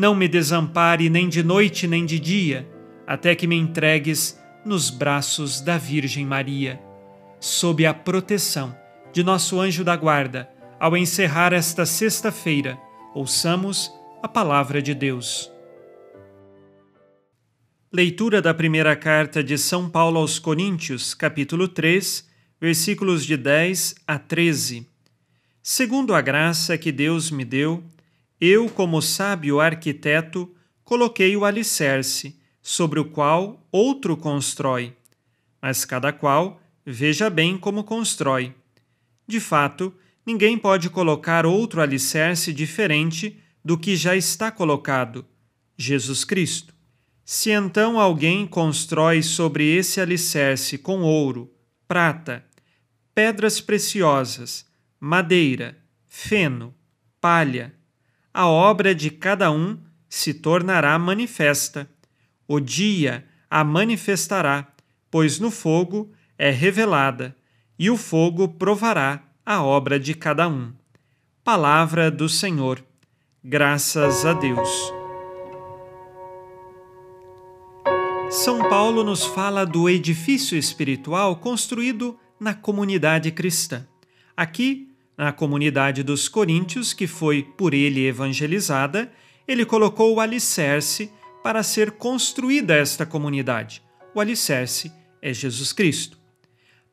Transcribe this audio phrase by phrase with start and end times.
[0.00, 2.66] não me desampare nem de noite nem de dia,
[3.06, 6.80] até que me entregues nos braços da Virgem Maria.
[7.38, 8.74] Sob a proteção
[9.12, 10.48] de nosso anjo da guarda,
[10.80, 12.78] ao encerrar esta sexta-feira,
[13.14, 13.92] ouçamos
[14.22, 15.52] a palavra de Deus.
[17.92, 22.26] Leitura da primeira carta de São Paulo aos Coríntios, capítulo 3,
[22.58, 24.86] versículos de 10 a 13.
[25.62, 27.84] Segundo a graça que Deus me deu,
[28.40, 30.50] eu, como sábio arquiteto,
[30.82, 34.94] coloquei o alicerce, sobre o qual outro constrói.
[35.60, 38.54] Mas cada qual veja bem como constrói.
[39.26, 45.24] De fato, ninguém pode colocar outro alicerce diferente do que já está colocado,
[45.76, 46.74] Jesus Cristo.
[47.24, 51.52] Se então alguém constrói sobre esse alicerce com ouro,
[51.86, 52.44] prata,
[53.14, 54.66] pedras preciosas,
[54.98, 56.74] madeira, feno,
[57.20, 57.74] palha,
[58.32, 61.88] a obra de cada um se tornará manifesta.
[62.46, 64.68] O dia a manifestará,
[65.10, 67.36] pois no fogo é revelada,
[67.78, 70.72] e o fogo provará a obra de cada um.
[71.42, 72.84] Palavra do Senhor.
[73.42, 74.92] Graças a Deus.
[78.30, 83.86] São Paulo nos fala do edifício espiritual construído na comunidade cristã.
[84.36, 84.89] Aqui,
[85.20, 89.12] na comunidade dos Coríntios, que foi por ele evangelizada,
[89.46, 93.82] ele colocou o alicerce para ser construída esta comunidade.
[94.14, 96.16] O alicerce é Jesus Cristo.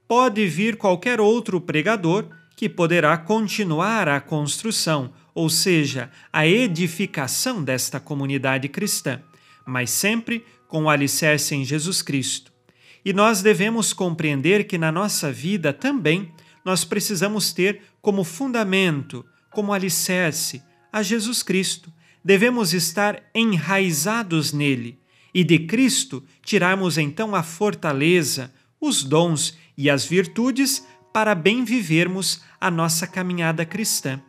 [0.05, 2.27] Pode vir qualquer outro pregador
[2.57, 9.21] que poderá continuar a construção, ou seja, a edificação desta comunidade cristã,
[9.65, 12.51] mas sempre com o alicerce em Jesus Cristo.
[13.05, 16.29] E nós devemos compreender que na nossa vida também
[16.67, 20.63] nós precisamos ter como fundamento, como alicerce,
[20.93, 21.91] a Jesus Cristo.
[22.23, 24.97] Devemos estar enraizados nele
[25.33, 32.41] e de Cristo tirarmos então a fortaleza, os dons e as virtudes para bem vivermos
[32.61, 34.21] a nossa caminhada cristã.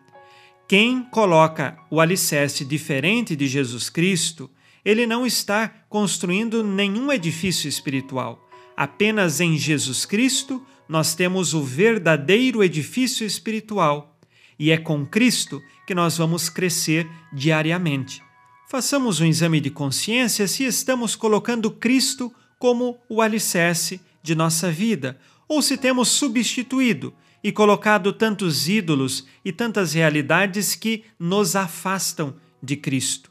[0.67, 4.51] Quem coloca o alicerce diferente de Jesus Cristo
[4.85, 8.45] ele não está construindo nenhum edifício espiritual.
[8.77, 14.19] Apenas em Jesus Cristo nós temos o verdadeiro edifício espiritual.
[14.59, 18.23] E é com Cristo que nós vamos crescer diariamente.
[18.69, 25.19] Façamos um exame de consciência se estamos colocando Cristo como o alicerce de nossa vida,
[25.49, 32.77] ou se temos substituído e colocado tantos ídolos e tantas realidades que nos afastam de
[32.77, 33.31] Cristo.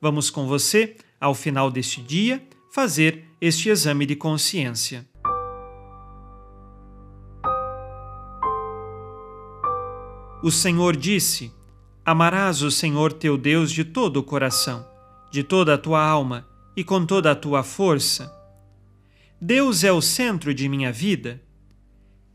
[0.00, 2.42] Vamos com você, ao final deste dia,
[2.72, 5.06] fazer este exame de consciência.
[10.42, 11.52] O Senhor disse:
[12.04, 14.84] Amarás o Senhor teu Deus de todo o coração,
[15.30, 18.28] de toda a tua alma e com toda a tua força.
[19.40, 21.40] Deus é o centro de minha vida.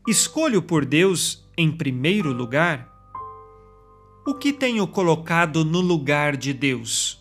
[0.06, 2.88] Escolho por Deus em primeiro lugar.
[4.26, 7.17] O que tenho colocado no lugar de Deus?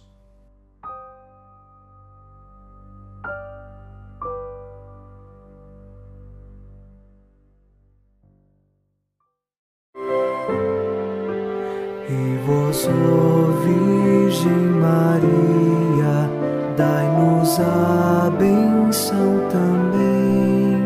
[12.09, 14.49] E vós, ó Virgem
[14.79, 16.31] Maria,
[16.77, 20.77] dai-nos a benção também.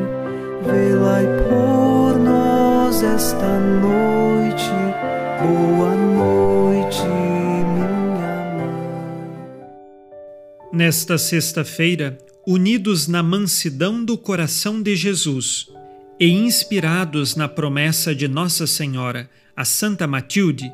[0.66, 4.72] Velai por nós esta noite,
[5.44, 8.80] boa noite, minha mãe.
[10.74, 15.68] Nesta sexta-feira, unidos na mansidão do coração de Jesus
[16.20, 20.74] e inspirados na promessa de Nossa Senhora, a Santa Matilde,